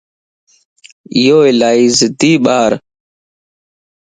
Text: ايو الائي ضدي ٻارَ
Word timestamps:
ايو 1.15 1.39
الائي 1.49 1.85
ضدي 1.99 2.31
ٻارَ 2.45 2.71